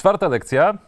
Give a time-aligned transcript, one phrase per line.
[0.00, 0.78] Czwarta lekcja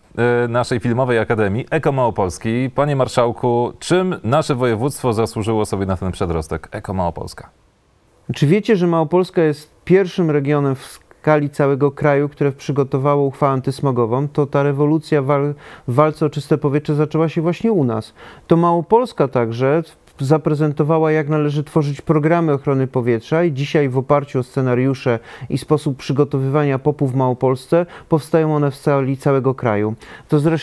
[0.44, 2.70] y, naszej filmowej akademii Eko Małopolski.
[2.74, 7.50] Panie marszałku, czym nasze województwo zasłużyło sobie na ten przedrostek Eko Małopolska?
[8.34, 14.28] Czy wiecie, że Małopolska jest pierwszym regionem w skali całego kraju, które przygotowało uchwałę antysmogową?
[14.28, 15.54] To ta rewolucja w
[15.88, 18.14] walce o czyste powietrze zaczęła się właśnie u nas.
[18.46, 19.82] To Małopolska także
[20.24, 25.18] zaprezentowała, jak należy tworzyć programy ochrony powietrza i dzisiaj w oparciu o scenariusze
[25.50, 29.94] i sposób przygotowywania popu w Małopolsce powstają one w skali całego kraju.
[30.28, 30.62] To zresztą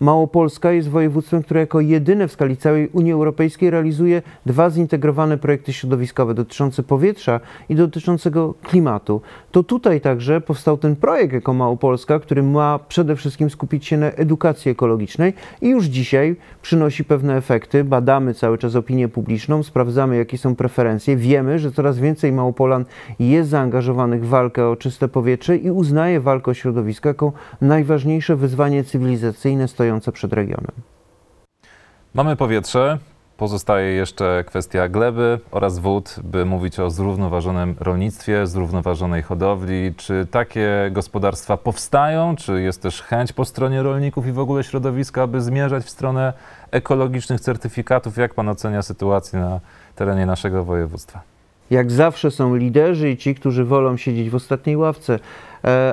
[0.00, 5.72] Małopolska jest województwem, które jako jedyne w skali całej Unii Europejskiej realizuje dwa zintegrowane projekty
[5.72, 9.20] środowiskowe dotyczące powietrza i dotyczącego klimatu.
[9.52, 14.06] To tutaj także powstał ten projekt jako Małopolska, który ma przede wszystkim skupić się na
[14.06, 17.84] edukacji ekologicznej i już dzisiaj przynosi pewne efekty.
[17.84, 22.84] Badamy cały czas opinię opinię publiczną, sprawdzamy jakie są preferencje, wiemy, że coraz więcej Małopolan
[23.18, 28.84] jest zaangażowanych w walkę o czyste powietrze i uznaje walkę o środowisko jako najważniejsze wyzwanie
[28.84, 30.72] cywilizacyjne stojące przed regionem.
[32.14, 32.98] Mamy powietrze,
[33.38, 39.94] Pozostaje jeszcze kwestia gleby oraz wód, by mówić o zrównoważonym rolnictwie, zrównoważonej hodowli.
[39.96, 42.36] Czy takie gospodarstwa powstają?
[42.36, 46.32] Czy jest też chęć po stronie rolników i w ogóle środowiska, aby zmierzać w stronę
[46.70, 48.16] ekologicznych certyfikatów?
[48.16, 49.60] Jak pan ocenia sytuację na
[49.96, 51.20] terenie naszego województwa?
[51.70, 55.18] Jak zawsze są liderzy i ci, którzy wolą siedzieć w ostatniej ławce,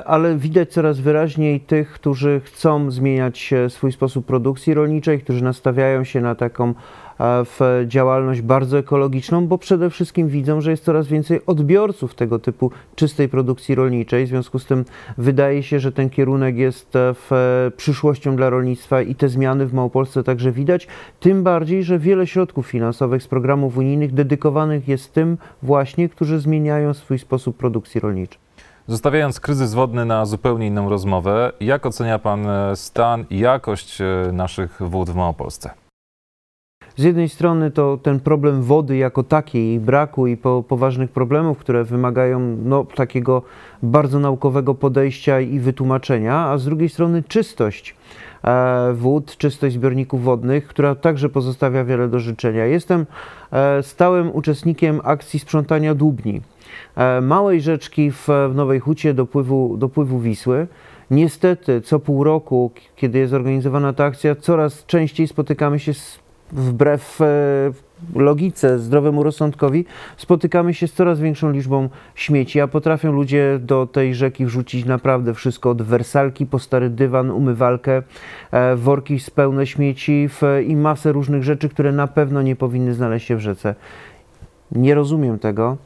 [0.04, 6.20] ale widać coraz wyraźniej tych, którzy chcą zmieniać swój sposób produkcji rolniczej, którzy nastawiają się
[6.20, 6.74] na taką
[7.20, 12.70] w działalność bardzo ekologiczną, bo przede wszystkim widzą, że jest coraz więcej odbiorców tego typu
[12.94, 14.26] czystej produkcji rolniczej.
[14.26, 14.84] W związku z tym
[15.18, 19.66] wydaje się, że ten kierunek jest e, w e, przyszłością dla rolnictwa i te zmiany
[19.66, 20.86] w Małopolsce także widać.
[21.20, 26.94] Tym bardziej, że wiele środków finansowych z programów unijnych dedykowanych jest tym właśnie, którzy zmieniają
[26.94, 28.45] swój sposób produkcji rolniczej.
[28.88, 33.98] Zostawiając kryzys wodny na zupełnie inną rozmowę, jak ocenia Pan e, stan i jakość
[34.32, 35.70] naszych wód w Małopolsce?
[36.96, 41.58] z jednej strony to ten problem wody jako takiej, jej braku i po, poważnych problemów,
[41.58, 43.42] które wymagają no, takiego
[43.82, 47.96] bardzo naukowego podejścia i wytłumaczenia, a z drugiej strony czystość e,
[48.94, 52.64] wód, czystość zbiorników wodnych, która także pozostawia wiele do życzenia.
[52.66, 53.06] Jestem
[53.52, 56.40] e, stałym uczestnikiem akcji sprzątania Dłubni,
[56.96, 60.66] e, małej rzeczki w, Nowej Hucie dopływu, dopływu Wisły.
[61.10, 66.18] Niestety, co pół roku, kiedy jest organizowana ta akcja, coraz częściej spotykamy się z
[66.52, 67.24] wbrew e,
[68.14, 69.84] logice, zdrowemu rozsądkowi,
[70.16, 75.34] spotykamy się z coraz większą liczbą śmieci, a potrafią ludzie do tej rzeki wrzucić naprawdę
[75.34, 78.02] wszystko, od wersalki po stary dywan, umywalkę,
[78.50, 80.28] e, worki pełne śmieci
[80.66, 83.74] i masę różnych rzeczy, które na pewno nie powinny znaleźć się w rzece.
[84.72, 85.76] Nie rozumiem tego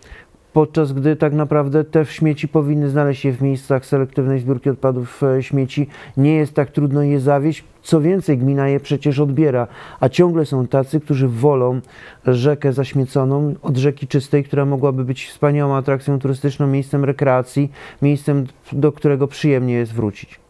[0.53, 5.43] podczas gdy tak naprawdę te śmieci powinny znaleźć się w miejscach selektywnej zbiórki odpadów e,
[5.43, 5.87] śmieci.
[6.16, 7.65] Nie jest tak trudno je zawieźć.
[7.83, 9.66] Co więcej, gmina je przecież odbiera,
[10.00, 11.81] a ciągle są tacy, którzy wolą
[12.27, 17.71] rzekę zaśmieconą od rzeki czystej, która mogłaby być wspaniałą atrakcją turystyczną, miejscem rekreacji,
[18.03, 20.41] miejscem, do którego przyjemnie jest wrócić.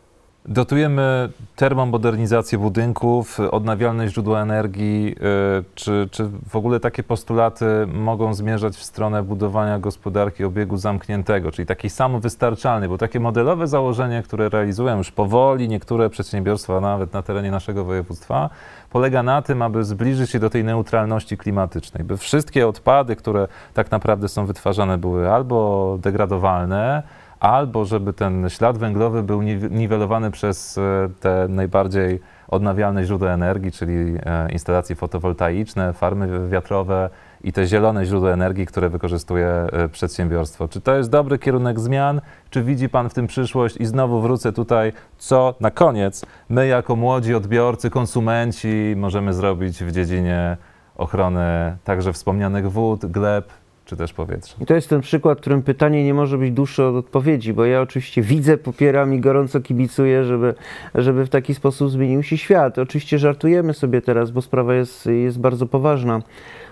[0.45, 5.15] Dotujemy termomodernizację budynków, odnawialne źródła energii.
[5.59, 11.53] Y, czy, czy w ogóle takie postulaty mogą zmierzać w stronę budowania gospodarki obiegu zamkniętego,
[11.53, 12.89] czyli takiej samowystarczalnej?
[12.89, 18.51] Bo takie modelowe założenie, które realizują już powoli niektóre przedsiębiorstwa, nawet na terenie naszego województwa,
[18.91, 23.91] polega na tym, aby zbliżyć się do tej neutralności klimatycznej, by wszystkie odpady, które tak
[23.91, 27.03] naprawdę są wytwarzane, były albo degradowalne,
[27.41, 34.19] albo żeby ten ślad węglowy był niwelowany przez e, te najbardziej odnawialne źródła energii, czyli
[34.27, 37.11] e, instalacje fotowoltaiczne, farmy wiatrowe
[37.45, 40.69] i te zielone źródła energii, które wykorzystuje e, przedsiębiorstwo.
[40.69, 42.21] Czy to jest dobry kierunek zmian?
[42.51, 43.77] Czy widzi Pan w tym przyszłość?
[43.77, 49.93] I znowu wrócę tutaj, co na koniec my jako młodzi odbiorcy, konsumenci możemy zrobić w
[49.93, 50.57] dziedzinie
[50.97, 53.53] ochrony także wspomnianych wód, gleb,
[53.91, 54.57] czy też powietrza.
[54.61, 57.65] I to jest ten przykład, w którym pytanie nie może być dłuższe od odpowiedzi, bo
[57.65, 60.55] ja oczywiście widzę, popieram i gorąco kibicuję, żeby,
[60.95, 62.79] żeby w taki sposób zmienił się świat.
[62.79, 66.23] Oczywiście żartujemy sobie teraz, bo sprawa jest, jest bardzo poważna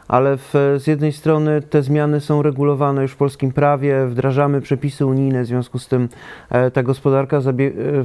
[0.08, 5.06] ale w, z jednej strony te zmiany są regulowane już w polskim prawie, wdrażamy przepisy
[5.06, 6.08] unijne, w związku z tym
[6.50, 7.36] e, ta gospodarka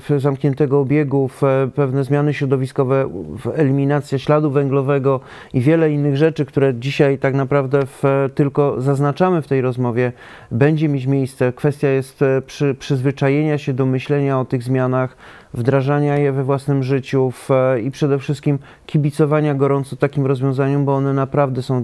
[0.10, 1.30] e, zamkniętego obiegu,
[1.76, 3.10] pewne zmiany środowiskowe,
[3.56, 5.20] eliminacja śladu węglowego
[5.54, 8.04] i wiele innych rzeczy, które dzisiaj tak naprawdę w,
[8.36, 10.12] tylko zaznaczamy w tej rozmowie,
[10.52, 11.54] będzie mieć miejsce.
[11.54, 15.16] Kwestia jest e, przy, przyzwyczajenia się do myślenia o tych zmianach,
[15.54, 17.50] wdrażania je we własnym życiu w,
[17.84, 21.84] i przede wszystkim kibicowania gorąco takim rozwiązaniom, bo one naprawdę są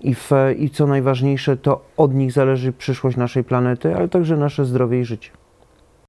[0.00, 4.64] i, w, i co najważniejsze, to od nich zależy przyszłość naszej planety, ale także nasze
[4.64, 5.30] zdrowie i życie.